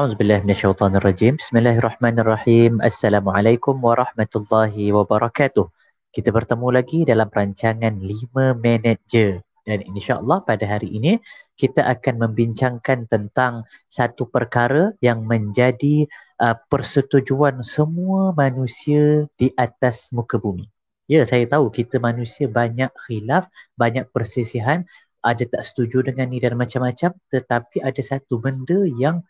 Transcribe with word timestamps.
A'udzu 0.00 0.16
billahi 0.16 0.40
minasyaitonir 0.48 1.04
rajim. 1.04 1.36
Bismillahirrahmanirrahim. 1.36 2.80
Assalamualaikum 2.80 3.76
warahmatullahi 3.84 4.96
wabarakatuh. 4.96 5.68
Kita 6.08 6.32
bertemu 6.32 6.72
lagi 6.72 7.04
dalam 7.04 7.28
rancangan 7.28 8.00
5 8.00 8.56
manager 8.56 9.44
dan 9.68 9.84
insyaallah 9.84 10.40
pada 10.48 10.64
hari 10.64 10.88
ini 10.88 11.20
kita 11.52 11.84
akan 11.84 12.16
membincangkan 12.16 13.12
tentang 13.12 13.68
satu 13.92 14.24
perkara 14.24 14.96
yang 15.04 15.28
menjadi 15.28 16.08
uh, 16.40 16.56
persetujuan 16.72 17.60
semua 17.60 18.32
manusia 18.32 19.28
di 19.36 19.52
atas 19.52 20.08
muka 20.16 20.40
bumi. 20.40 20.64
Ya, 21.12 21.28
saya 21.28 21.44
tahu 21.44 21.68
kita 21.68 22.00
manusia 22.00 22.48
banyak 22.48 22.88
khilaf, 23.04 23.52
banyak 23.76 24.08
perselisihan, 24.16 24.88
ada 25.20 25.44
tak 25.44 25.60
setuju 25.60 26.08
dengan 26.08 26.32
ni 26.32 26.40
dan 26.40 26.56
macam-macam, 26.56 27.12
tetapi 27.28 27.84
ada 27.84 28.00
satu 28.00 28.40
benda 28.40 28.88
yang 28.96 29.20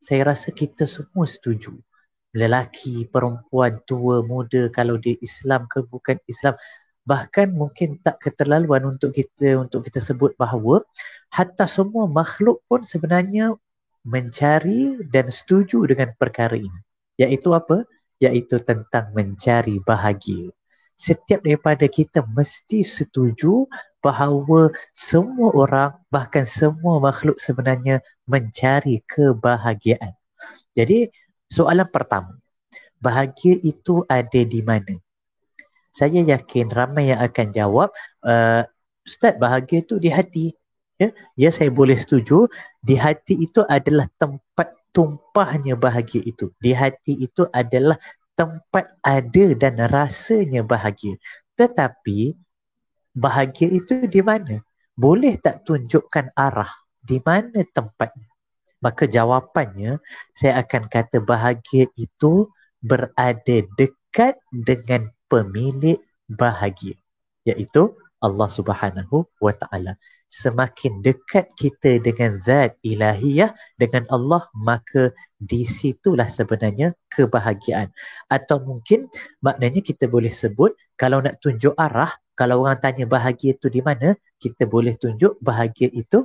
saya 0.00 0.32
rasa 0.32 0.48
kita 0.50 0.88
semua 0.88 1.28
setuju. 1.28 1.76
Lelaki, 2.32 3.04
perempuan, 3.10 3.82
tua, 3.84 4.24
muda, 4.24 4.70
kalau 4.72 4.96
dia 4.96 5.14
Islam 5.20 5.68
ke 5.68 5.84
bukan 5.84 6.16
Islam. 6.24 6.56
Bahkan 7.04 7.52
mungkin 7.52 7.98
tak 8.00 8.22
keterlaluan 8.22 8.86
untuk 8.86 9.12
kita 9.12 9.58
untuk 9.60 9.84
kita 9.88 9.98
sebut 10.00 10.32
bahawa 10.40 10.84
hatta 11.32 11.66
semua 11.66 12.06
makhluk 12.06 12.62
pun 12.70 12.86
sebenarnya 12.86 13.56
mencari 14.06 15.00
dan 15.10 15.28
setuju 15.28 15.84
dengan 15.90 16.14
perkara 16.16 16.56
ini. 16.56 16.80
Iaitu 17.20 17.52
apa? 17.52 17.84
Iaitu 18.22 18.62
tentang 18.64 19.12
mencari 19.12 19.82
bahagia. 19.82 20.54
Setiap 21.00 21.40
daripada 21.40 21.88
kita 21.88 22.20
mesti 22.36 22.84
setuju 22.84 23.64
bahawa 24.04 24.68
semua 24.92 25.48
orang 25.56 25.96
bahkan 26.12 26.44
semua 26.44 27.00
makhluk 27.00 27.40
sebenarnya 27.40 28.04
mencari 28.28 29.00
kebahagiaan. 29.08 30.12
Jadi 30.76 31.08
soalan 31.48 31.88
pertama, 31.88 32.36
bahagia 33.00 33.56
itu 33.64 34.04
ada 34.12 34.44
di 34.44 34.60
mana? 34.60 35.00
Saya 35.88 36.20
yakin 36.20 36.68
ramai 36.68 37.16
yang 37.16 37.20
akan 37.24 37.48
jawab, 37.48 37.88
uh, 38.28 38.68
Ustaz 39.08 39.40
bahagia 39.40 39.80
itu 39.80 39.96
di 39.96 40.12
hati. 40.12 40.52
Ya? 41.00 41.08
ya 41.40 41.48
saya 41.48 41.72
boleh 41.72 41.96
setuju, 41.96 42.44
di 42.84 42.92
hati 42.92 43.40
itu 43.40 43.64
adalah 43.72 44.04
tempat 44.20 44.76
tumpahnya 44.92 45.74
bahagia 45.80 46.20
itu. 46.28 46.52
Di 46.60 46.76
hati 46.76 47.24
itu 47.24 47.48
adalah 47.56 47.96
tempat 48.40 48.88
ada 49.04 49.44
dan 49.52 49.76
rasanya 49.92 50.64
bahagia. 50.64 51.20
Tetapi 51.60 52.32
bahagia 53.12 53.68
itu 53.68 54.08
di 54.08 54.24
mana? 54.24 54.64
Boleh 54.96 55.36
tak 55.36 55.68
tunjukkan 55.68 56.32
arah 56.32 56.72
di 57.04 57.20
mana 57.20 57.60
tempatnya? 57.68 58.32
Maka 58.80 59.04
jawapannya 59.04 60.00
saya 60.32 60.64
akan 60.64 60.88
kata 60.88 61.20
bahagia 61.20 61.84
itu 62.00 62.48
berada 62.80 63.56
dekat 63.76 64.40
dengan 64.48 65.12
pemilik 65.28 66.00
bahagia 66.24 66.96
iaitu 67.44 67.92
Allah 68.20 68.48
Subhanahu 68.48 69.26
wa 69.40 69.52
taala. 69.56 69.96
Semakin 70.30 71.02
dekat 71.02 71.50
kita 71.58 71.98
dengan 71.98 72.38
zat 72.46 72.78
ilahiyah 72.86 73.50
dengan 73.80 74.06
Allah 74.14 74.46
maka 74.54 75.10
di 75.40 75.66
situlah 75.66 76.30
sebenarnya 76.30 76.94
kebahagiaan. 77.10 77.90
Atau 78.30 78.62
mungkin 78.62 79.10
maknanya 79.42 79.80
kita 79.82 80.06
boleh 80.06 80.30
sebut 80.30 80.76
kalau 80.94 81.18
nak 81.24 81.40
tunjuk 81.42 81.74
arah 81.74 82.14
kalau 82.40 82.64
orang 82.64 82.80
tanya 82.80 83.04
bahagia 83.04 83.52
itu 83.52 83.68
di 83.68 83.84
mana, 83.84 84.16
kita 84.40 84.64
boleh 84.64 84.96
tunjuk 84.96 85.36
bahagia 85.44 85.92
itu 85.92 86.24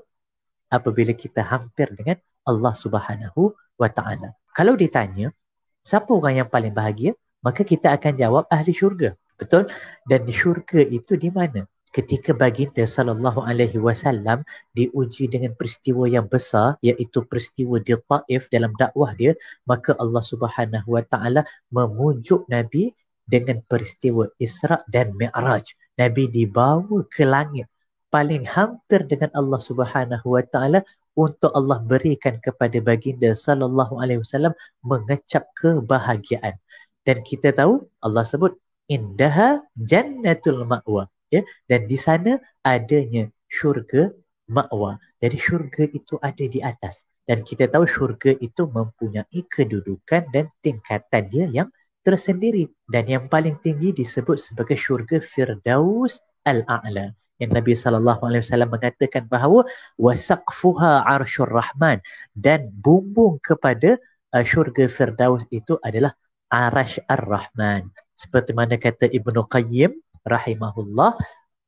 apabila 0.72 1.12
kita 1.12 1.44
hampir 1.44 1.92
dengan 1.92 2.16
Allah 2.48 2.72
Subhanahu 2.72 3.52
wa 3.76 3.90
taala. 3.92 4.32
Kalau 4.56 4.80
ditanya, 4.80 5.36
siapa 5.84 6.08
orang 6.16 6.40
yang 6.40 6.48
paling 6.48 6.72
bahagia? 6.72 7.20
Maka 7.44 7.68
kita 7.68 7.92
akan 8.00 8.16
jawab 8.16 8.48
ahli 8.48 8.72
syurga. 8.72 9.20
Betul? 9.36 9.68
Dan 10.08 10.24
syurga 10.32 10.88
itu 10.88 11.20
di 11.20 11.28
mana? 11.36 11.68
Ketika 11.96 12.36
baginda 12.36 12.84
sallallahu 12.84 13.48
alaihi 13.48 13.80
wasallam 13.80 14.44
diuji 14.76 15.32
dengan 15.32 15.56
peristiwa 15.56 16.04
yang 16.12 16.28
besar 16.28 16.76
iaitu 16.84 17.24
peristiwa 17.24 17.80
di 17.80 17.96
Taif 17.96 18.52
dalam 18.52 18.76
dakwah 18.76 19.16
dia, 19.16 19.32
maka 19.64 19.96
Allah 20.04 20.20
Subhanahu 20.20 20.92
wa 20.92 21.04
taala 21.08 21.48
memujuk 21.72 22.44
Nabi 22.52 22.92
dengan 23.24 23.64
peristiwa 23.72 24.28
Isra 24.44 24.84
dan 24.92 25.16
Mi'raj. 25.16 25.72
Nabi 25.96 26.28
dibawa 26.28 27.08
ke 27.08 27.24
langit 27.24 27.72
paling 28.12 28.44
hampir 28.44 29.08
dengan 29.08 29.32
Allah 29.32 29.60
Subhanahu 29.60 30.36
Wa 30.36 30.44
Taala 30.48 30.80
untuk 31.16 31.52
Allah 31.56 31.80
berikan 31.84 32.40
kepada 32.44 32.80
baginda 32.84 33.32
sallallahu 33.32 34.04
alaihi 34.04 34.20
wasallam 34.24 34.52
mengecap 34.84 35.48
kebahagiaan. 35.60 36.60
Dan 37.08 37.24
kita 37.24 37.56
tahu 37.56 37.88
Allah 38.04 38.24
sebut 38.28 38.56
indaha 38.92 39.64
jannatul 39.80 40.68
ma'wa 40.68 41.08
ya 41.36 41.42
dan 41.68 41.88
di 41.90 41.98
sana 42.00 42.40
adanya 42.64 43.28
syurga 43.52 44.12
ma'wa. 44.48 44.98
Jadi 45.20 45.38
syurga 45.38 45.84
itu 45.90 46.16
ada 46.22 46.46
di 46.46 46.60
atas 46.62 47.06
dan 47.26 47.42
kita 47.42 47.66
tahu 47.70 47.90
syurga 47.90 48.38
itu 48.38 48.70
mempunyai 48.70 49.40
kedudukan 49.50 50.30
dan 50.30 50.46
tingkatan 50.62 51.24
dia 51.34 51.46
yang 51.50 51.70
tersendiri 52.06 52.70
dan 52.94 53.10
yang 53.10 53.26
paling 53.26 53.58
tinggi 53.66 53.90
disebut 53.90 54.38
sebagai 54.38 54.78
syurga 54.78 55.18
Firdaus 55.18 56.22
Al-A'la. 56.46 57.10
Yang 57.42 57.52
Nabi 57.52 57.74
sallallahu 57.76 58.22
alaihi 58.24 58.46
wasallam 58.46 58.72
mengatakan 58.72 59.28
bahawa 59.28 59.66
wasaqfuha 60.00 61.04
arsyur 61.04 61.50
rahman 61.50 62.00
dan 62.38 62.72
bumbung 62.80 63.42
kepada 63.44 64.00
uh, 64.32 64.46
syurga 64.46 64.88
Firdaus 64.88 65.44
itu 65.52 65.76
adalah 65.84 66.16
arash 66.54 67.02
ar-rahman. 67.12 67.90
Seperti 68.16 68.56
mana 68.56 68.80
kata 68.80 69.10
Ibnu 69.12 69.50
Qayyim 69.52 69.92
rahimahullah, 70.26 71.16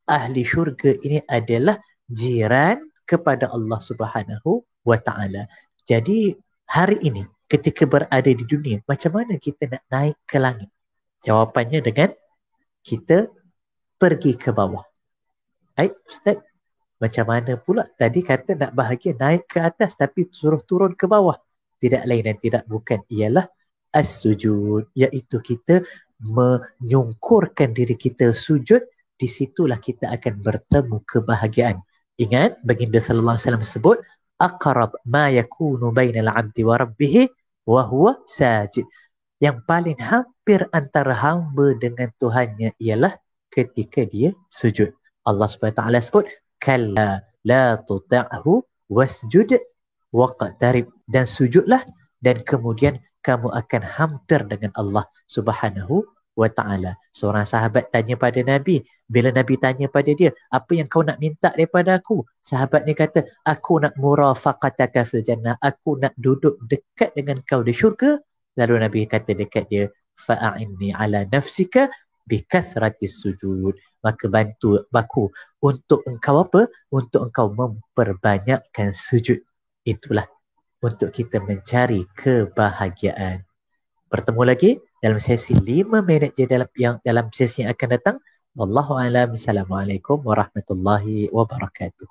ahli 0.10 0.42
syurga 0.44 0.98
ini 1.06 1.22
adalah 1.30 1.78
jiran 2.10 2.82
kepada 3.08 3.48
Allah 3.54 3.80
Subhanahu 3.80 4.66
wa 4.84 4.98
taala. 5.00 5.48
Jadi 5.88 6.36
hari 6.68 7.00
ini 7.06 7.24
ketika 7.48 7.88
berada 7.88 8.28
di 8.28 8.44
dunia, 8.44 8.84
macam 8.84 9.16
mana 9.16 9.40
kita 9.40 9.72
nak 9.72 9.84
naik 9.88 10.18
ke 10.28 10.38
langit? 10.42 10.70
Jawapannya 11.24 11.80
dengan 11.80 12.10
kita 12.84 13.32
pergi 13.98 14.38
ke 14.38 14.52
bawah. 14.54 14.84
Baik, 15.74 15.98
Ustaz. 16.06 16.42
Macam 16.98 17.30
mana 17.30 17.54
pula 17.62 17.86
tadi 17.94 18.26
kata 18.26 18.58
nak 18.58 18.74
bahagia 18.74 19.14
naik 19.14 19.46
ke 19.46 19.62
atas 19.62 19.94
tapi 19.94 20.26
suruh 20.34 20.66
turun 20.66 20.98
ke 20.98 21.06
bawah. 21.06 21.38
Tidak 21.78 22.10
lain 22.10 22.26
dan 22.26 22.38
tidak 22.42 22.64
bukan 22.66 23.06
ialah 23.14 23.46
as-sujud. 23.94 24.90
Iaitu 24.98 25.38
kita 25.46 25.86
menyungkurkan 26.22 27.74
diri 27.74 27.94
kita 27.98 28.34
sujud. 28.34 28.82
Di 29.18 29.26
situlah 29.26 29.82
kita 29.82 30.14
akan 30.14 30.46
bertemu 30.46 31.02
kebahagiaan. 31.10 31.82
Ingat, 32.22 32.62
baginda 32.62 33.02
sallallahu 33.02 33.38
alaihi 33.38 33.46
wasallam 33.50 33.66
sebut, 33.66 33.98
aqrab 34.38 34.94
ma 35.10 35.30
yakunu 35.34 35.90
bainal 35.90 36.30
'abdi 36.30 36.62
wa 36.62 36.78
rabbih 36.78 37.30
wa 37.66 37.82
huwa 37.86 38.22
sajid. 38.30 38.86
Yang 39.42 39.58
paling 39.66 39.98
hampir 39.98 40.66
antara 40.74 41.14
hamba 41.14 41.74
dengan 41.78 42.14
Tuhannya 42.22 42.78
ialah 42.78 43.18
ketika 43.50 44.06
dia 44.06 44.34
sujud. 44.54 44.94
Allah 45.26 45.50
Subhanahu 45.50 45.78
taala 45.78 46.00
sebut 46.02 46.26
kalla 46.62 47.22
la 47.46 47.78
tuta'hu 47.86 48.66
wasjud 48.90 49.58
waqtarib 50.14 50.90
dan 51.10 51.26
sujudlah 51.28 51.84
dan 52.24 52.42
kemudian 52.42 52.98
kamu 53.26 53.50
akan 53.52 53.84
hampir 53.84 54.42
dengan 54.46 54.72
Allah 54.78 55.06
Subhanahu 55.28 56.06
wa 56.38 56.50
taala. 56.54 56.94
Seorang 57.18 57.50
sahabat 57.50 57.90
tanya 57.90 58.14
pada 58.14 58.38
Nabi, 58.46 58.86
bila 59.10 59.34
Nabi 59.34 59.58
tanya 59.58 59.90
pada 59.90 60.14
dia, 60.14 60.30
apa 60.54 60.72
yang 60.78 60.86
kau 60.86 61.02
nak 61.02 61.18
minta 61.18 61.50
daripada 61.58 61.98
aku? 61.98 62.22
Sahabat 62.46 62.86
ni 62.86 62.94
kata, 62.94 63.26
aku 63.50 63.82
nak 63.82 63.98
murafaqataka 63.98 65.10
fil 65.10 65.26
jannah, 65.26 65.58
aku 65.66 65.98
nak 65.98 66.14
duduk 66.22 66.62
dekat 66.70 67.12
dengan 67.18 67.42
kau 67.50 67.66
di 67.66 67.74
syurga. 67.74 68.22
Lalu 68.56 68.86
Nabi 68.86 69.00
kata 69.10 69.34
dekat 69.34 69.66
dia, 69.74 69.90
fa'inni 70.22 70.94
ala 70.94 71.26
nafsika 71.34 71.90
bi 72.30 72.46
kathratis 72.46 73.18
sujud. 73.26 73.74
Maka 74.06 74.30
bantu 74.30 74.78
aku 74.94 75.34
untuk 75.66 76.06
engkau 76.06 76.46
apa? 76.46 76.70
Untuk 76.94 77.28
engkau 77.28 77.50
memperbanyakkan 77.50 78.94
sujud. 78.94 79.42
Itulah 79.88 80.30
untuk 80.82 81.10
kita 81.10 81.42
mencari 81.42 82.06
kebahagiaan. 82.18 83.42
Bertemu 84.08 84.42
lagi 84.46 84.72
dalam 85.02 85.20
sesi 85.20 85.58
5 85.58 86.00
minit 86.06 86.38
je 86.38 86.46
dalam 86.48 86.70
yang 86.78 86.96
dalam 87.02 87.28
sesi 87.34 87.66
yang 87.66 87.74
akan 87.74 87.90
datang. 87.92 88.18
Wallahu 88.58 88.98
a'lam. 88.98 89.36
Assalamualaikum 89.36 90.22
warahmatullahi 90.26 91.30
wabarakatuh. 91.30 92.08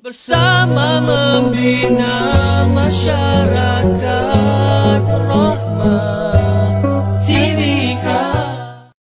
Bersama 0.00 0.98
membina 0.98 2.66
masyarakat 2.66 4.29